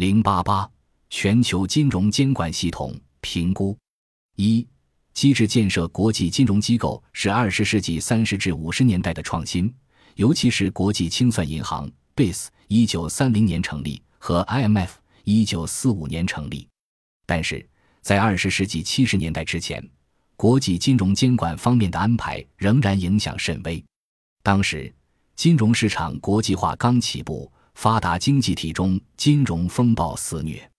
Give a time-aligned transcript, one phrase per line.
[0.00, 0.66] 零八八
[1.10, 3.76] 全球金融监管系统评估
[4.36, 4.66] 一
[5.12, 9.70] 机制建设国际金融机构是二十世纪三十至五十年代的创新，
[10.14, 11.86] 尤其是国际清算银行
[12.16, 14.88] （BIS） 一九三零年成立和 IMF
[15.24, 16.66] 一九四五年成立。
[17.26, 17.68] 但是
[18.00, 19.86] 在二十世纪七十年代之前，
[20.34, 23.84] 国际金融监管方面的安排仍然影响甚微。
[24.42, 24.90] 当时，
[25.36, 30.70] 金融市场国际化刚起步，发达经济体中金融风暴肆虐。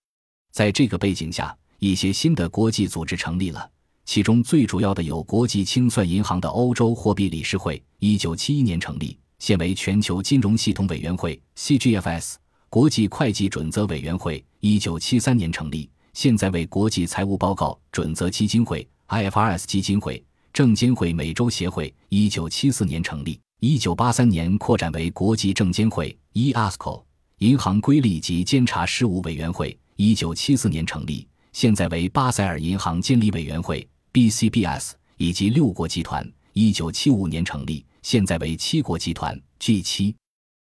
[0.52, 3.70] 在这个背景下，一些新的国际组织成立了，
[4.04, 12.34] 其中最主要的有国际清算银行的欧洲货币理事会，一九七一年成立，现为全球金融系统委员会 （CGFS）；
[12.68, 18.86] 国际会计准则委员会，一九七三年成立，现在为国际财务报告准则基金会。
[19.08, 27.00] IFRS 基金会证监会美洲协会一九七四年成立，一九八三年扩展为国际证监会 （EASCO）。
[27.38, 34.94] 银行规例及监察事务委员会一九七四年成立，现在为巴塞尔银行监理委员会 （BCBS）。
[35.16, 40.12] 以及六国集团一九七五年成立，现在为七国集团 （G7）。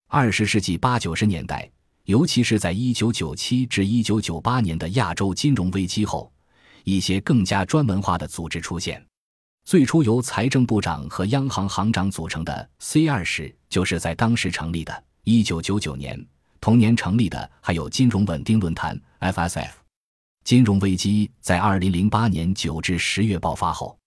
[0.09, 1.71] 二十世纪八九十年代，
[2.05, 6.33] 尤其是在一九九七至一九九八年的亚洲金融危机后。
[6.85, 9.05] 一些更加专门化的组织出现，
[9.67, 15.05] 最初由财政部长和央行行长组成的 C 二十就是在当时成立的。
[15.25, 16.25] 一九九九年，
[16.61, 19.73] 同年成立的还有金融稳定论坛 FSF。
[20.45, 23.99] 金融危机在二零零八年九至十月爆发后，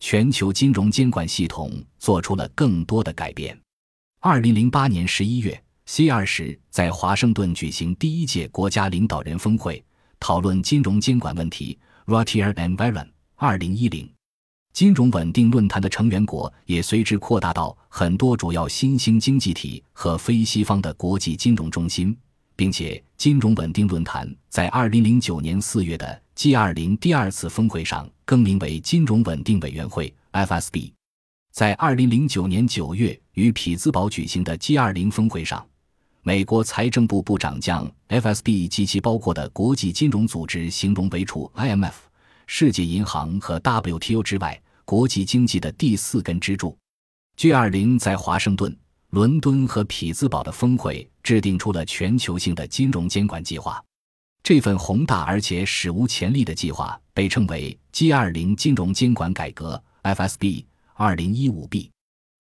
[0.00, 3.56] 全球金融监管系统做出了更多的改变。
[4.18, 9.84] 二零零八年十一月，C 二十在华盛顿举行第一届国家领导人峰会，
[10.18, 11.78] 讨论金融监管问题。
[12.06, 14.12] Rotier and Veron，二零一零，
[14.76, 22.14] 金融稳定论坛的成员国也随之扩大到很多主要新兴经济体和非西方的国际金融中心，
[22.54, 30.92] 并且金融稳定论坛在二零零九年四月的 G 二零第二次峰会上更名为金融稳定委员会 （FSB）。
[31.54, 35.66] 在二零零九年九月于匹兹堡举行的 G 二零峰会上。
[36.20, 41.94] 美国财政部部长将 FSB 及其包括的国际金融组织形容为除 IMF、
[42.46, 46.74] 世界银行和 WTO 之外，国际经济的第四根支柱。
[47.36, 48.74] G20 在华盛顿、
[49.10, 53.84] 伦敦和匹兹堡的峰会制定出了全球性的金融监管计划。
[54.42, 60.64] 这份宏大而且史无前例的计划被称为 G20 金融监管改革 （FSB
[60.96, 61.90] 2015B）。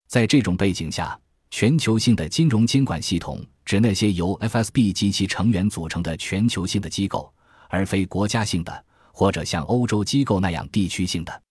[0.07, 1.19] 在这种背景下，
[1.50, 7.34] 全球性的金融监管系统指那些由 FSB 及其成员组成的全球性的机构，
[7.69, 11.41] 而非国家性的或者像欧洲机构那样地区性的。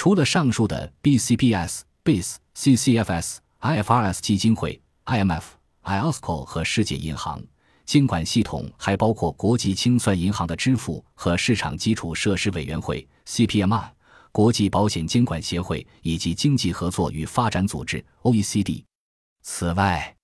[0.00, 5.42] 除了上述的 BCBS、BIS、CCFS、IFRS 基金会、IMF、
[5.84, 7.44] IOSCO 和世界银行，
[7.84, 13.90] 监管系统还包括国际清算银行的支付和市场基础设施委员会 CPMI、
[14.32, 18.82] 国际保险监管协会以及经济合作与发展组织 OECD。
[19.42, 20.16] 此外，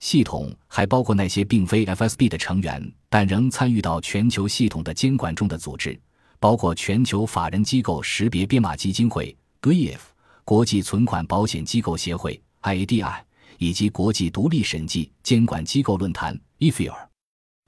[0.00, 5.96] 系统还包括那些并非 FSB 的成员但仍参与到全球系统的监管中的组织，
[6.42, 10.00] 包括全球法人机构识别编码基金会 （GIF）、
[10.44, 13.20] 国际存款保险机构协会 （IADI）
[13.58, 16.96] 以及国际独立审计监管机构论坛 （IFIR）。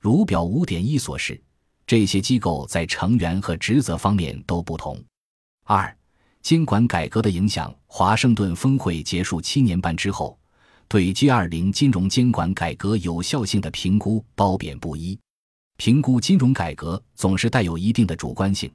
[0.00, 1.40] 如表五点一所示，
[1.86, 5.00] 这些机构在成员和职责方面都不同。
[5.66, 5.96] 二、
[6.42, 7.72] 监管改革的影响。
[7.86, 10.36] 华盛顿峰会结束七年半之后。
[10.88, 15.16] 对 G20 金融监管改革有效性的评估褒贬不一。
[15.76, 18.70] 评估金融改革总是带有一定的主观性，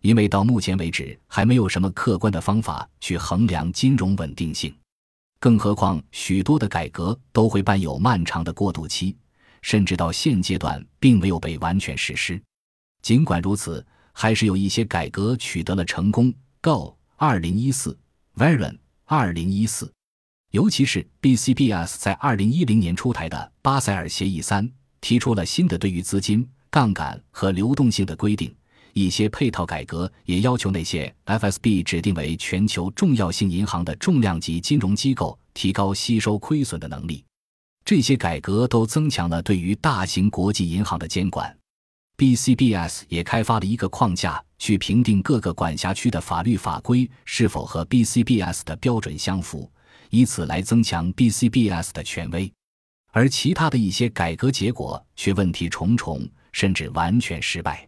[0.00, 4.74] 因为到目前为止还没有什么客观的方法去衡量金融稳定性。
[5.40, 9.16] 更何况，许多的改革都会伴有漫长的过渡期，
[9.62, 12.40] 甚至到现阶段并没有被完全实施。
[13.00, 16.32] 尽管如此，还是有一些改革取得了成功。
[16.60, 17.98] Go 二零一四
[18.36, 19.92] ，Veron 二零一四。
[20.50, 24.70] 尤其是 BCBS 在二零一零年出台的巴塞尔协议三
[25.02, 28.50] 提出了新的对于资金、杠杆和流动性的规定。
[28.94, 37.24] 一些配套改革也要求那些 FSB 指定为全球重要性银行的重量级金融机构提高吸收亏损的能力。
[37.84, 41.54] 这些改革都增强了对于大型国际银行的监管。
[42.18, 49.68] BCBS 也开发了一个框架，去评定各个管辖区的法律法规是否和 BCBS 的标准相符。
[50.10, 52.52] 以此来增强 BCBS 的权威，
[53.12, 57.86] 而其他的一些改革结果却问题重重，甚至完全失败。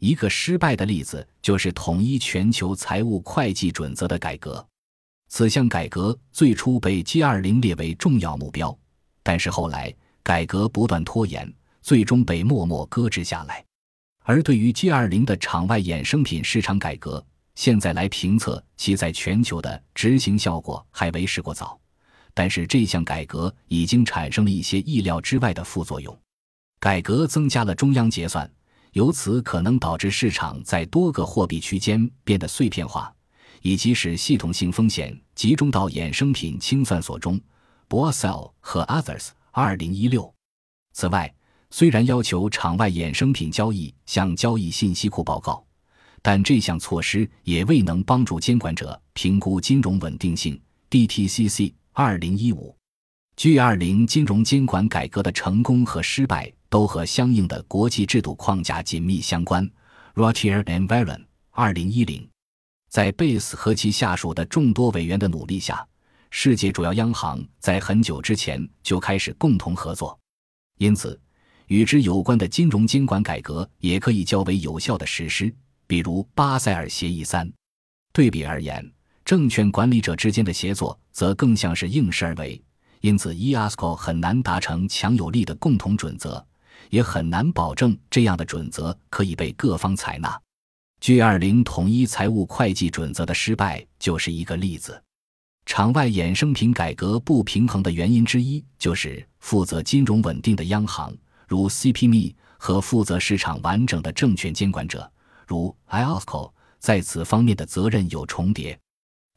[0.00, 4.66] 一个失败的例子就是统一全球财务会计准则的改革。
[5.28, 8.76] 此项改革最初被 G20 列为重要目标，
[9.22, 13.64] 但是后来改革不断拖延，最终被默默搁置下来。
[14.24, 17.24] 而对于 G20 的场外衍生品市场改革，
[17.54, 21.80] 现在来评测其在全球的执行效果还为时过早。
[22.36, 26.14] 但是这项改革已经产生了一些意料之外的副作用。
[26.78, 28.48] 改革增加了中央结算，
[28.92, 33.10] 由此可能导致市场在多个货币区间变得碎片化，
[33.62, 37.40] 以及使系统性风险集中到衍生品清算所中
[37.88, 39.28] （Bosell 和 Others）。
[39.52, 40.30] 二零一六。
[40.92, 41.34] 此外，
[41.70, 45.64] 虽然要求场外衍生品交易向交易信息库报告，
[46.20, 50.60] 但这项措施也未能帮助监管者评估金融稳定性
[50.90, 51.72] （DTCC）。
[51.98, 52.76] 二零一五
[53.36, 59.66] ，G 二零金融监管改革的成功和失败都和相应的国际制度框架紧密相关。
[60.12, 62.28] Rotier and Veron，二零一零，
[62.90, 65.88] 在贝斯和其下属的众多委员的努力下，
[66.30, 70.20] 世界主要央行在很久之前就开始共同合作，
[70.76, 71.18] 因此
[71.68, 75.50] 与之有关的金融监管改革也可以较为有效的实施，
[75.86, 77.50] 比如巴塞尔协议三。
[78.12, 78.92] 对比而言。
[79.26, 82.62] 证券管理者之间的协作则更像是应势而为，
[83.00, 86.46] 因此 EASCO 很难达成强有力的共同准则，
[86.90, 90.40] 也很难保证这样的准则可以被各方采纳。
[91.02, 95.02] G20 统一财务会计准则的失败就是一个例子。
[95.64, 101.12] 场外衍生品改革不平衡的原因之一，就是负责金融稳定的央行，
[101.48, 105.10] 如 CPME 和负责市场完整的证券监管者，
[105.48, 108.78] 如 IOSCO，在此方面的责任有重叠。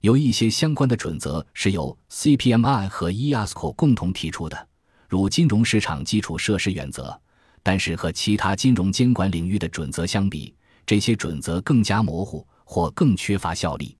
[0.01, 4.67] 有一些相关的准则是由 CPMI 和 EASCO 共同提出的，
[5.09, 7.19] 如金融市场基础设施原则。
[7.61, 10.55] 但是和其他金融监管领域的准则相比，
[10.85, 13.98] 这些准则更加模糊或更缺乏效力。